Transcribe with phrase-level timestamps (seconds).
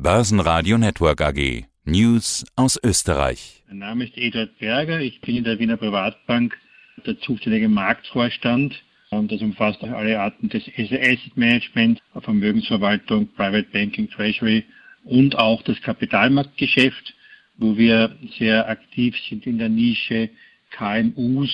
[0.00, 1.64] Börsenradio Network AG.
[1.84, 3.64] News aus Österreich.
[3.66, 5.00] Mein Name ist Eduard Berger.
[5.00, 6.56] Ich bin in der Wiener Privatbank
[7.04, 8.80] der zuständige Marktvorstand.
[9.10, 14.64] Und das umfasst alle Arten des Asset Management, Vermögensverwaltung, Private Banking, Treasury
[15.02, 17.14] und auch das Kapitalmarktgeschäft,
[17.56, 20.30] wo wir sehr aktiv sind in der Nische
[20.70, 21.50] KMUs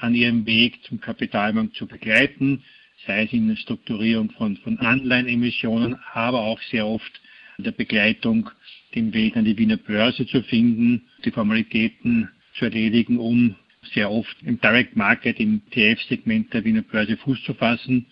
[0.00, 2.64] an ihrem Weg zum Kapitalmarkt zu begleiten,
[3.06, 7.20] sei es in der Strukturierung von, von Anleihenemissionen, aber auch sehr oft
[7.58, 8.50] der Begleitung
[8.94, 13.56] den Weg an die Wiener Börse zu finden, die Formalitäten zu erledigen, um
[13.94, 18.06] sehr oft im Direct Market, im TF-Segment der Wiener Börse Fuß zu fassen.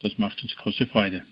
[0.00, 1.22] Das macht uns große Freude.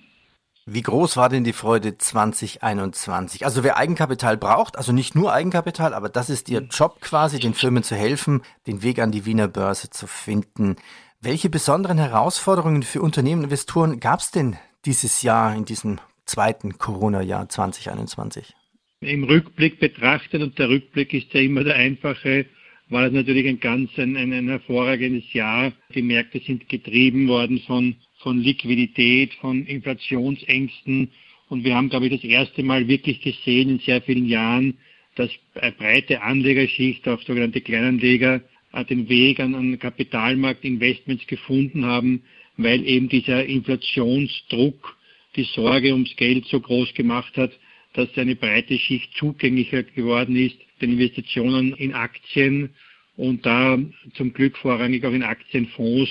[0.67, 3.45] Wie groß war denn die Freude 2021?
[3.45, 7.55] Also wer Eigenkapital braucht, also nicht nur Eigenkapital, aber das ist Ihr Job quasi, den
[7.55, 10.77] Firmen zu helfen, den Weg an die Wiener Börse zu finden.
[11.21, 15.99] Welche besonderen Herausforderungen für Unternehmen und Investoren gab es denn dieses Jahr in diesem
[16.31, 18.55] zweiten Corona-Jahr 2021?
[19.01, 22.47] Im Rückblick betrachtet, und der Rückblick ist ja immer der einfache,
[22.89, 25.73] war das natürlich ein ganz ein, ein, ein hervorragendes Jahr.
[25.95, 31.11] Die Märkte sind getrieben worden von, von Liquidität, von Inflationsängsten.
[31.49, 34.77] Und wir haben, glaube ich, das erste Mal wirklich gesehen in sehr vielen Jahren,
[35.15, 38.41] dass eine breite Anlegerschicht, auch sogenannte Kleinanleger,
[38.73, 42.23] äh, den Weg an, an Kapitalmarktinvestments gefunden haben,
[42.57, 44.97] weil eben dieser Inflationsdruck
[45.37, 47.53] die Sorge ums Geld so groß gemacht hat,
[47.95, 52.71] dass eine breite Schicht zugänglicher geworden ist den Investitionen in Aktien
[53.17, 53.79] und da
[54.15, 56.11] zum Glück vorrangig auch in Aktienfonds,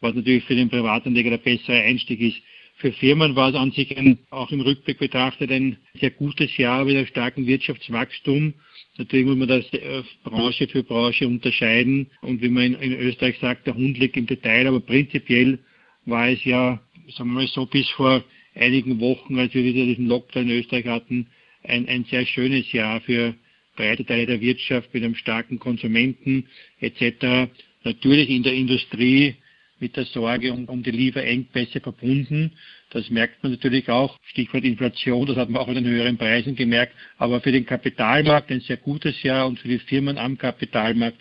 [0.00, 2.36] was natürlich für den Privatanleger der bessere Einstieg ist.
[2.76, 6.84] Für Firmen war es an sich ein, auch im Rückblick betrachtet ein sehr gutes Jahr
[6.84, 8.52] mit einem starken Wirtschaftswachstum.
[8.98, 13.38] Natürlich muss man das äh, Branche für Branche unterscheiden und wie man in, in Österreich
[13.40, 15.58] sagt, der Hund liegt im Detail, aber prinzipiell
[16.04, 16.80] war es ja,
[17.16, 20.86] sagen wir mal so, bis vor einigen Wochen, als wir wieder diesen Lockdown in Österreich
[20.86, 21.28] hatten,
[21.62, 23.34] ein, ein sehr schönes Jahr für
[23.76, 26.46] breite Teile der Wirtschaft mit einem starken Konsumenten
[26.80, 27.50] etc.
[27.82, 29.36] Natürlich in der Industrie
[29.80, 32.52] mit der Sorge um, um die Lieferengpässe verbunden.
[32.90, 34.16] Das merkt man natürlich auch.
[34.22, 36.92] Stichwort Inflation, das hat man auch an den höheren Preisen gemerkt.
[37.18, 41.18] Aber für den Kapitalmarkt ein sehr gutes Jahr und für die Firmen am Kapitalmarkt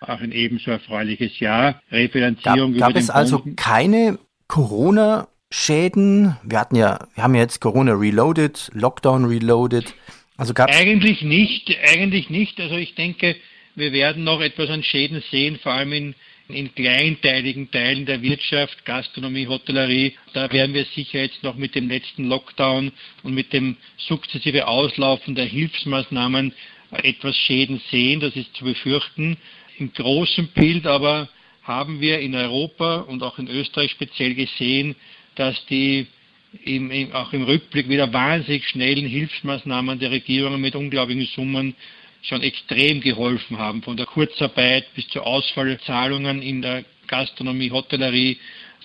[0.00, 1.82] auch ein ebenso erfreuliches Jahr.
[1.90, 6.36] Refinanzierung gab, gab es also keine Corona Schäden?
[6.42, 9.94] Wir hatten ja, wir haben ja jetzt Corona Reloaded, Lockdown Reloaded.
[10.36, 12.60] Also gab's eigentlich nicht, eigentlich nicht.
[12.60, 13.36] Also ich denke,
[13.74, 16.14] wir werden noch etwas an Schäden sehen, vor allem in,
[16.48, 20.14] in kleinteiligen Teilen der Wirtschaft, Gastronomie, Hotellerie.
[20.32, 22.90] Da werden wir sicher jetzt noch mit dem letzten Lockdown
[23.22, 26.54] und mit dem sukzessive Auslaufen der Hilfsmaßnahmen
[26.90, 28.20] etwas Schäden sehen.
[28.20, 29.36] Das ist zu befürchten.
[29.78, 31.28] Im großen Bild aber
[31.62, 34.96] haben wir in Europa und auch in Österreich speziell gesehen,
[35.36, 36.06] dass die
[36.64, 41.74] im, im, auch im Rückblick wieder wahnsinnig schnellen Hilfsmaßnahmen der Regierungen mit unglaublichen Summen
[42.22, 48.38] schon extrem geholfen haben, von der Kurzarbeit bis zu Ausfallzahlungen in der Gastronomie, Hotellerie.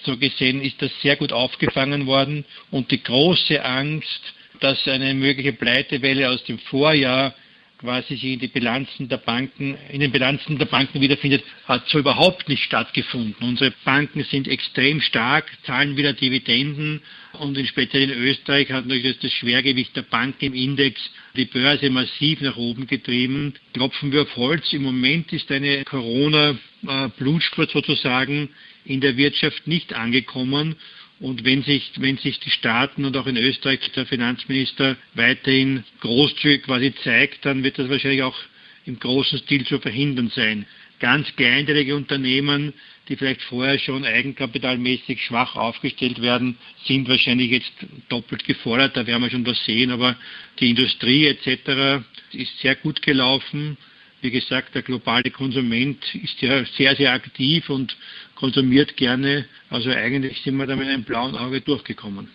[0.03, 5.53] So gesehen ist das sehr gut aufgefangen worden und die große Angst, dass eine mögliche
[5.53, 7.33] Pleitewelle aus dem Vorjahr
[7.81, 11.99] quasi sich in die Bilanzen der Banken, in den Bilanzen der Banken wiederfindet, hat so
[11.99, 13.35] überhaupt nicht stattgefunden.
[13.41, 17.01] Unsere Banken sind extrem stark, zahlen wieder Dividenden
[17.33, 21.01] und in speziell in Österreich hat natürlich das Schwergewicht der Bank im Index
[21.35, 23.53] die Börse massiv nach oben getrieben.
[23.73, 24.71] Klopfen wir auf Holz.
[24.73, 28.49] Im Moment ist eine Corona-Blutspurt sozusagen
[28.85, 30.75] in der Wirtschaft nicht angekommen.
[31.21, 36.63] Und wenn sich, wenn sich die Staaten und auch in Österreich der Finanzminister weiterhin großzügig
[36.63, 38.37] quasi zeigt, dann wird das wahrscheinlich auch
[38.85, 40.65] im großen Stil zu verhindern sein.
[40.99, 42.73] Ganz kleinteilige Unternehmen,
[43.07, 47.71] die vielleicht vorher schon eigenkapitalmäßig schwach aufgestellt werden, sind wahrscheinlich jetzt
[48.09, 48.97] doppelt gefordert.
[48.97, 49.91] Da werden wir schon was sehen.
[49.91, 50.15] Aber
[50.59, 52.03] die Industrie etc.
[52.33, 53.77] ist sehr gut gelaufen.
[54.21, 57.95] Wie gesagt, der globale Konsument ist ja sehr, sehr aktiv und
[58.41, 59.45] konsumiert gerne.
[59.69, 62.27] Also eigentlich sind wir da mit einem blauen Auge durchgekommen.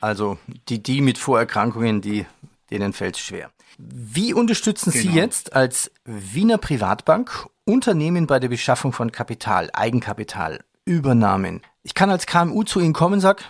[0.00, 0.38] Also
[0.68, 2.26] die, die mit Vorerkrankungen, die,
[2.70, 3.52] denen fällt es schwer.
[3.78, 5.04] Wie unterstützen genau.
[5.04, 11.60] Sie jetzt als Wiener Privatbank Unternehmen bei der Beschaffung von Kapital, Eigenkapital, Übernahmen?
[11.82, 13.44] Ich kann als KMU zu Ihnen kommen und sagen,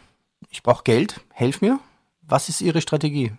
[0.50, 1.80] ich brauche Geld, helf mir.
[2.22, 3.32] Was ist Ihre Strategie?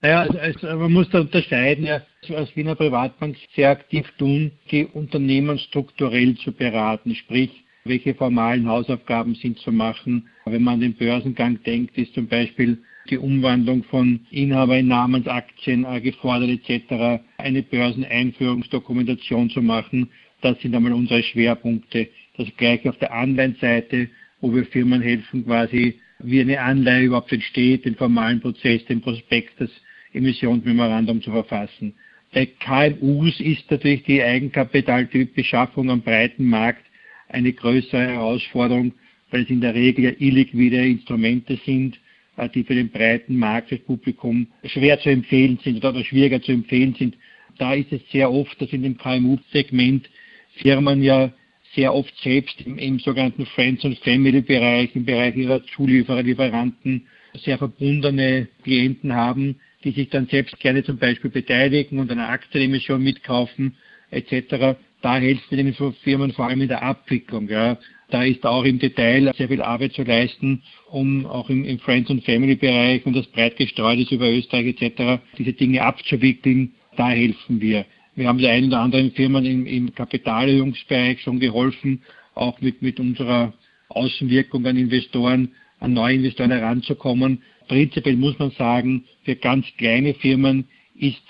[0.00, 2.02] Naja, also, also man muss da unterscheiden, ja,
[2.34, 9.34] als Wiener Privatbank sehr aktiv tun, die Unternehmen strukturell zu beraten, sprich, welche formalen Hausaufgaben
[9.34, 10.28] sind zu machen.
[10.44, 12.78] Wenn man an den Börsengang denkt, ist zum Beispiel
[13.10, 20.08] die Umwandlung von Inhaber in Namensaktien äh, gefordert etc., eine Börseneinführungsdokumentation zu machen.
[20.40, 22.08] Das sind einmal unsere Schwerpunkte.
[22.36, 24.08] Das gleiche auf der Anleihenseite,
[24.40, 29.54] wo wir Firmen helfen, quasi wie eine Anleihe überhaupt entsteht, den formalen Prozess, den Prospekt,
[29.58, 29.70] das
[30.12, 31.94] Emissionsmemorandum zu verfassen.
[32.32, 36.84] Bei KMUs ist natürlich die Eigenkapitalbeschaffung am breiten Markt
[37.32, 38.92] eine größere Herausforderung,
[39.30, 41.98] weil es in der Regel ja illiquide Instrumente sind,
[42.36, 46.52] äh, die für den breiten Markt, fürs Publikum schwer zu empfehlen sind oder schwieriger zu
[46.52, 47.16] empfehlen sind.
[47.58, 50.08] Da ist es sehr oft, dass in dem KMU-Segment
[50.56, 51.32] Firmen ja
[51.74, 57.06] sehr oft selbst im, im sogenannten Friends and Family Bereich, im Bereich ihrer Zulieferer, Lieferanten,
[57.34, 63.02] sehr verbundene Klienten haben, die sich dann selbst gerne zum Beispiel beteiligen und eine Aktienemission
[63.02, 63.74] mitkaufen
[64.10, 64.76] etc.
[65.02, 67.48] Da hilft mir den Firmen vor allem in der Abwicklung.
[67.48, 67.76] Ja.
[68.10, 72.10] Da ist auch im Detail sehr viel Arbeit zu leisten, um auch im, im Friends-
[72.10, 75.22] und Family-Bereich und das breit gestreut ist über Österreich etc.
[75.36, 76.72] diese Dinge abzuwickeln.
[76.96, 77.84] Da helfen wir.
[78.14, 82.02] Wir haben der einen oder anderen Firmen im, im Kapitalerhöhungsbereich schon geholfen,
[82.34, 83.54] auch mit, mit unserer
[83.88, 87.42] Außenwirkung an Investoren, an neue Investoren heranzukommen.
[87.66, 91.22] Prinzipiell muss man sagen, für ganz kleine Firmen ist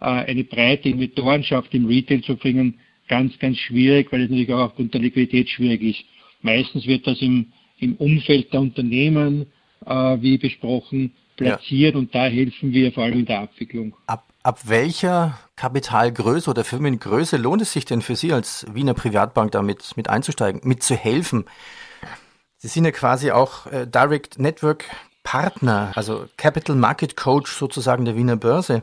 [0.00, 2.78] äh, eine breite Investorenschaft im Retail zu bringen
[3.08, 6.04] ganz, ganz schwierig, weil es natürlich auch aufgrund der Liquidität schwierig ist.
[6.42, 9.46] Meistens wird das im, im Umfeld der Unternehmen,
[9.86, 11.98] äh, wie besprochen, platziert ja.
[11.98, 13.94] und da helfen wir vor allem in der Abwicklung.
[14.06, 19.52] Ab, ab welcher Kapitalgröße oder Firmengröße lohnt es sich denn für Sie als Wiener Privatbank
[19.52, 21.44] damit mit einzusteigen, mitzuhelfen?
[22.56, 24.84] Sie sind ja quasi auch äh, Direct Network
[25.22, 28.82] Partner, also Capital Market Coach sozusagen der Wiener Börse.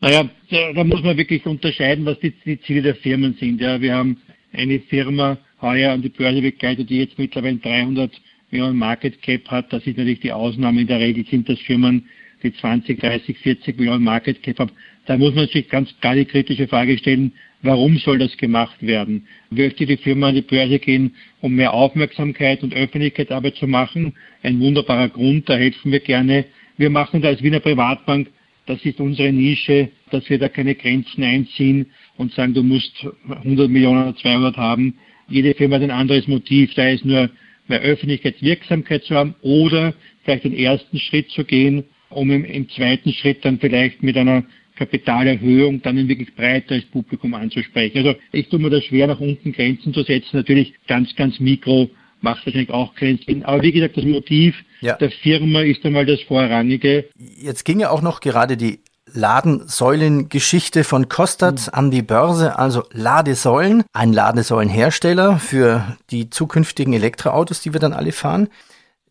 [0.00, 3.60] Naja, da, da muss man wirklich unterscheiden, was die, die, Ziele der Firmen sind.
[3.60, 4.16] Ja, wir haben
[4.52, 8.10] eine Firma heuer an die Börse begleitet, die jetzt mittlerweile 300
[8.50, 9.70] Millionen Market Cap hat.
[9.72, 10.80] Das ist natürlich die Ausnahme.
[10.80, 12.06] In der Regel sind das Firmen,
[12.42, 14.72] die 20, 30, 40 Millionen Market Cap haben.
[15.04, 19.26] Da muss man sich ganz klar die kritische Frage stellen, warum soll das gemacht werden?
[19.50, 24.14] Möchte die Firma an die Börse gehen, um mehr Aufmerksamkeit und Öffentlichkeitsarbeit zu machen?
[24.42, 26.46] Ein wunderbarer Grund, da helfen wir gerne.
[26.78, 28.28] Wir machen da als Wiener Privatbank
[28.66, 31.86] das ist unsere Nische, dass wir da keine Grenzen einziehen
[32.16, 34.94] und sagen, du musst 100 Millionen oder 200 haben.
[35.28, 36.74] Jede Firma hat ein anderes Motiv.
[36.74, 37.30] Da ist nur
[37.68, 43.12] mehr Öffentlichkeitswirksamkeit zu haben oder vielleicht den ersten Schritt zu gehen, um im, im zweiten
[43.12, 44.44] Schritt dann vielleicht mit einer
[44.76, 47.98] Kapitalerhöhung dann ein wirklich breiteres Publikum anzusprechen.
[47.98, 50.36] Also ich tue mir das schwer, nach unten Grenzen zu setzen.
[50.36, 51.90] Natürlich ganz, ganz mikro
[52.22, 53.44] macht wahrscheinlich auch keinen Sinn.
[53.44, 54.96] Aber wie gesagt, das Motiv ja.
[54.96, 57.08] der Firma ist einmal das Vorrangige.
[57.16, 58.80] Jetzt ging ja auch noch gerade die
[59.12, 61.68] Ladensäulengeschichte von Kostat mhm.
[61.72, 68.12] an die Börse, also Ladesäulen, ein Ladesäulenhersteller für die zukünftigen Elektroautos, die wir dann alle
[68.12, 68.48] fahren.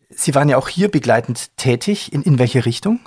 [0.08, 2.12] Sie waren ja auch hier begleitend tätig.
[2.12, 3.00] In, in welche Richtung?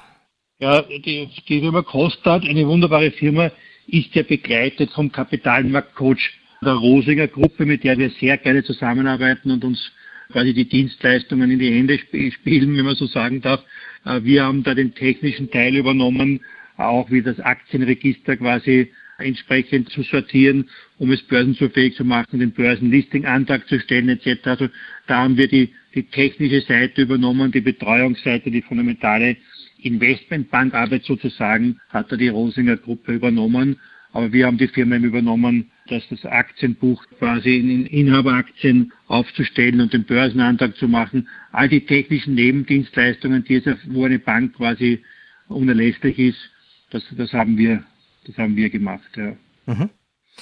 [0.59, 3.51] Ja, die, die Firma Kostat, eine wunderbare Firma,
[3.87, 6.31] ist ja begleitet vom Kapitalmarktcoach
[6.63, 9.91] der Rosinger Gruppe, mit der wir sehr gerne zusammenarbeiten und uns
[10.31, 13.63] quasi die Dienstleistungen in die Hände spielen, wenn man so sagen darf.
[14.05, 16.41] Äh, wir haben da den technischen Teil übernommen,
[16.77, 23.67] auch wie das Aktienregister quasi entsprechend zu sortieren, um es börsenzufähig zu machen, den Börsenlisting-Antrag
[23.67, 24.39] zu stellen etc.
[24.43, 24.69] Also
[25.07, 29.37] da haben wir die, die technische Seite übernommen, die Betreuungsseite, die fundamentale
[29.79, 33.79] Investmentbankarbeit sozusagen hat da die Rosinger Gruppe übernommen.
[34.13, 40.05] Aber wir haben die Firma übernommen, dass das Aktienbuch quasi in Inhaberaktien aufzustellen und den
[40.05, 41.27] Börsenantrag zu machen.
[41.51, 45.03] All die technischen Nebendienstleistungen, die es, wo eine Bank quasi
[45.49, 46.49] unerlässlich ist,
[46.91, 47.83] das, das haben wir,
[48.25, 49.09] das haben wir gemacht.
[49.15, 49.35] Ja.
[49.65, 49.89] Mhm.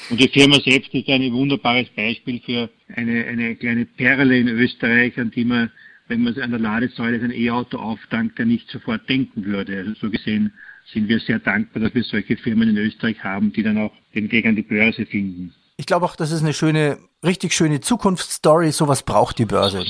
[0.10, 5.18] Und die Firma selbst ist ein wunderbares Beispiel für eine, eine kleine Perle in Österreich,
[5.20, 5.72] an die man,
[6.08, 9.78] wenn man an der Ladesäule sein E-Auto auftankt, ja nicht sofort denken würde.
[9.78, 10.54] Also so gesehen
[10.94, 14.32] sind wir sehr dankbar, dass wir solche Firmen in Österreich haben, die dann auch den
[14.32, 15.54] Weg an die Börse finden.
[15.78, 18.72] Ich glaube auch, das ist eine schöne, richtig schöne Zukunftsstory.
[18.72, 19.86] Sowas braucht die Börse.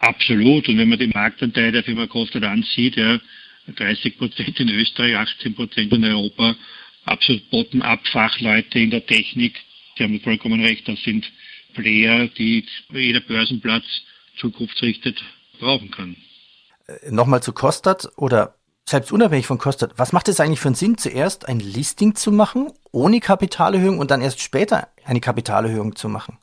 [0.00, 0.68] Absolut.
[0.68, 3.18] Und wenn man den Marktanteil der Firma Kostet ansieht, ja,
[3.74, 6.56] 30 Prozent in Österreich, 18 Prozent in Europa,
[7.04, 9.56] absolut bottom-up-Fachleute in der Technik.
[9.96, 11.30] Sie haben vollkommen recht, das sind
[11.74, 13.84] Player, die jeder Börsenplatz
[14.38, 15.22] zukunftsrichtet
[15.58, 16.16] brauchen kann.
[16.86, 18.54] Äh, nochmal zu Kostat oder
[18.88, 22.32] selbst unabhängig von Kostet, was macht es eigentlich für einen Sinn, zuerst ein Listing zu
[22.32, 26.38] machen, ohne Kapitalerhöhung und dann erst später eine Kapitalerhöhung zu machen?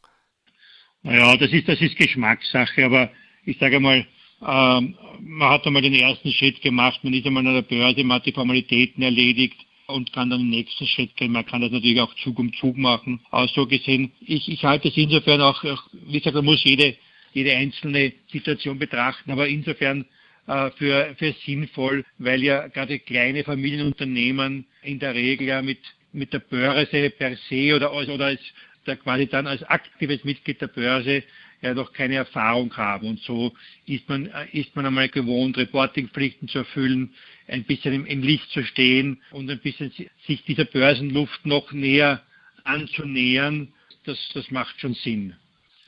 [1.04, 3.12] Naja, das ist, das ist Geschmackssache, aber
[3.46, 4.06] ich sage mal,
[4.42, 8.18] ähm, man hat einmal den ersten Schritt gemacht, man ist einmal an der Börse, man
[8.18, 11.32] hat die Formalitäten erledigt und kann dann den nächsten Schritt gehen.
[11.32, 13.22] Man kann das natürlich auch Zug um Zug machen.
[13.32, 16.96] Aber so gesehen, ich, ich halte es insofern auch, wie gesagt, man muss jede,
[17.34, 20.06] jede einzelne Situation betrachten, aber insofern
[20.46, 25.80] für, für sinnvoll, weil ja gerade kleine Familienunternehmen in der Regel ja mit,
[26.14, 28.42] mit der Börse per se oder, oder als
[28.86, 31.24] der quasi dann als aktives Mitglied der Börse
[31.62, 33.08] ja noch keine Erfahrung haben.
[33.08, 33.54] Und so
[33.86, 37.14] ist man, ist man einmal gewohnt, Reportingpflichten zu erfüllen,
[37.48, 39.92] ein bisschen im, im Licht zu stehen und ein bisschen
[40.28, 42.22] sich dieser Börsenluft noch näher
[42.64, 43.74] anzunähern.
[44.06, 45.36] Das, das macht schon Sinn.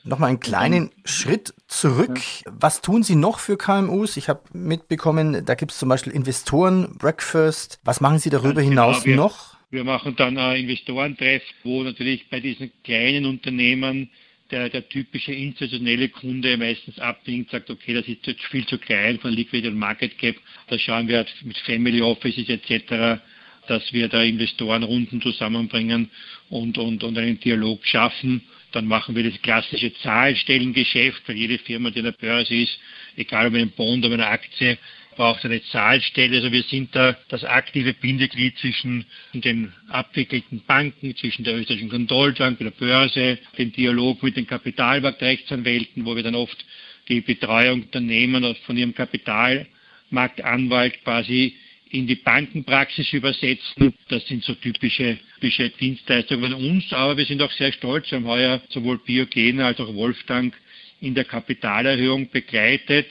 [0.08, 2.18] Nochmal einen kleinen Schritt zurück.
[2.46, 4.16] Was tun Sie noch für KMUs?
[4.16, 7.78] Ich habe mitbekommen, da gibt es zum Beispiel Investoren, Breakfast.
[7.84, 9.56] Was machen Sie darüber genau, hinaus wir, noch?
[9.70, 14.10] Wir machen dann ein Investorentreff, wo natürlich bei diesen kleinen Unternehmen
[14.50, 19.18] der, der typische institutionelle Kunde meistens abwinkt, sagt, okay, das ist jetzt viel zu klein
[19.18, 20.36] von Liquidity und Market Cap.
[20.68, 23.20] Da schauen wir halt mit Family Offices etc.,
[23.66, 26.10] dass wir da Investorenrunden zusammenbringen
[26.48, 28.42] und, und, und einen Dialog schaffen.
[28.72, 32.78] Dann machen wir das klassische Zahlstellengeschäft, weil jede Firma, die an der Börse ist,
[33.16, 34.76] egal ob ein Bond oder eine Aktie,
[35.16, 36.36] braucht eine Zahlstelle.
[36.36, 42.58] Also wir sind da das aktive Bindeglied zwischen den abwickelten Banken, zwischen der österreichischen Kontrollbank,
[42.58, 46.64] der Börse, den Dialog mit den Kapitalmarktrechtsanwälten, wo wir dann oft
[47.08, 51.56] die Betreuung der Nehmer von ihrem Kapitalmarktanwalt quasi
[51.90, 53.94] in die Bankenpraxis übersetzen.
[54.08, 58.10] Das sind so typische, typische Dienstleistungen von uns, aber wir sind auch sehr stolz.
[58.10, 60.54] Wir haben heuer sowohl Biogen als auch Wolfgang
[61.00, 63.06] in der Kapitalerhöhung begleitet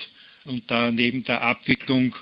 [0.45, 2.15] und da neben der Abwicklung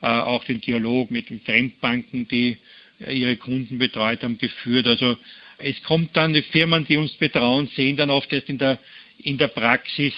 [0.00, 2.58] äh, auch den Dialog mit den Fremdbanken, die
[2.98, 4.86] ihre Kunden betreut haben, geführt.
[4.86, 5.16] Also
[5.58, 8.78] es kommt dann, die Firmen, die uns betrauen, sehen dann oft erst in der,
[9.18, 10.14] in der Praxis,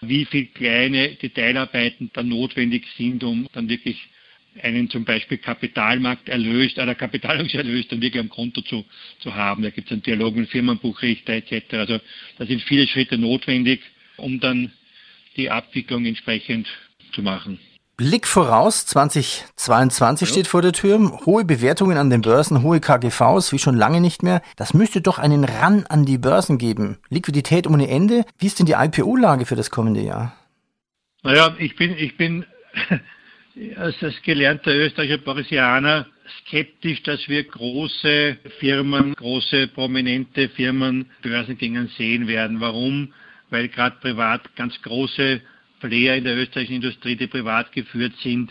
[0.00, 3.98] wie viel kleine Detailarbeiten da notwendig sind, um dann wirklich
[4.62, 8.84] einen zum Beispiel Kapitalmarkt erlöst, oder Kapitalungserlös dann wirklich am Konto zu,
[9.20, 9.62] zu haben.
[9.62, 11.74] Da gibt es einen Dialog mit Firmenbuchrichter etc.
[11.74, 12.00] Also
[12.38, 13.80] da sind viele Schritte notwendig,
[14.16, 14.72] um dann
[15.36, 16.68] die Abwicklung entsprechend
[17.12, 17.58] zu machen.
[17.96, 20.32] Blick voraus, 2022 ja.
[20.32, 21.20] steht vor der Tür.
[21.26, 24.42] Hohe Bewertungen an den Börsen, hohe KGVs, wie schon lange nicht mehr.
[24.56, 26.98] Das müsste doch einen Ran an die Börsen geben.
[27.08, 28.24] Liquidität ohne Ende.
[28.36, 30.34] Wie ist denn die IPO-Lage für das kommende Jahr?
[31.22, 32.44] Naja, ich bin, ich bin
[33.76, 36.06] als, als gelernter österreichischer Parisianer
[36.40, 42.60] skeptisch, dass wir große Firmen, große prominente Firmen Börsengängen sehen werden.
[42.60, 43.12] Warum?
[43.50, 45.40] Weil gerade privat ganz große
[45.80, 48.50] Player in der österreichischen Industrie, die privat geführt sind,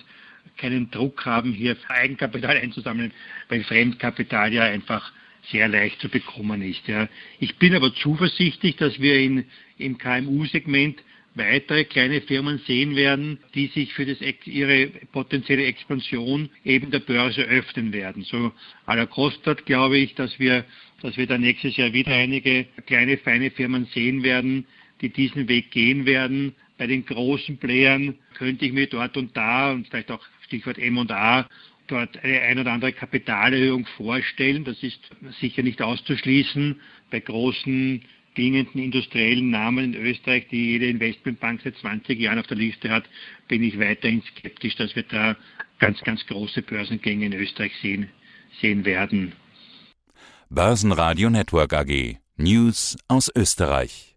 [0.58, 3.12] keinen Druck haben, hier Eigenkapital einzusammeln,
[3.50, 5.12] weil Fremdkapital ja einfach
[5.50, 6.88] sehr leicht zu bekommen ist.
[6.88, 7.10] Ja.
[7.40, 9.46] Ich bin aber zuversichtlich, dass wir in,
[9.78, 11.02] im KMU-Segment
[11.36, 17.42] weitere kleine Firmen sehen werden, die sich für das, ihre potenzielle Expansion eben der Börse
[17.42, 18.24] öffnen werden.
[18.24, 18.52] So
[18.86, 20.66] à la Kostat glaube ich, dass wir,
[21.02, 24.66] dass wir da nächstes Jahr wieder einige kleine, feine Firmen sehen werden,
[25.02, 26.54] die diesen Weg gehen werden.
[26.78, 31.48] Bei den großen Playern könnte ich mir dort und da und vielleicht auch Stichwort M&A
[31.88, 34.64] dort eine ein oder andere Kapitalerhöhung vorstellen.
[34.64, 35.00] Das ist
[35.40, 36.80] sicher nicht auszuschließen.
[37.12, 38.04] Bei großen
[38.36, 43.06] klingenden industriellen Namen in Österreich, die jede Investmentbank seit 20 Jahren auf der Liste hat,
[43.48, 45.36] bin ich weiterhin skeptisch, dass wir da
[45.80, 48.10] ganz, ganz große Börsengänge in Österreich sehen,
[48.62, 49.34] sehen werden.
[50.50, 52.18] Börsenradio Network AG.
[52.38, 54.10] News aus Österreich.